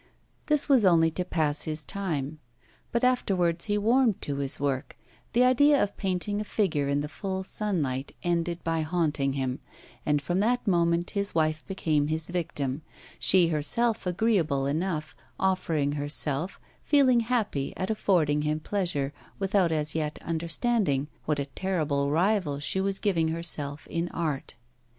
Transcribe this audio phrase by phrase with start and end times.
[0.47, 2.39] This was only to pass his time.
[2.91, 4.97] But afterwards he warmed to his work;
[5.33, 9.59] the idea of painting a figure in the full sunlight ended by haunting him;
[10.03, 12.81] and from that moment his wife became his victim,
[13.19, 20.17] she herself agreeable enough, offering herself, feeling happy at affording him pleasure, without as yet
[20.23, 24.55] understanding what a terrible rival she was giving herself in art.